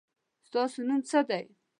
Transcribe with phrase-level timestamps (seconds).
[0.47, 1.45] ستاسو نوم څه دی؟